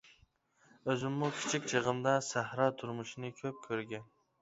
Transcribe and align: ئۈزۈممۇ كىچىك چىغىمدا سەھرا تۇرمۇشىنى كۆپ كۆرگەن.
ئۈزۈممۇ 0.91 1.29
كىچىك 1.35 1.69
چىغىمدا 1.75 2.17
سەھرا 2.31 2.69
تۇرمۇشىنى 2.83 3.35
كۆپ 3.45 3.65
كۆرگەن. 3.71 4.15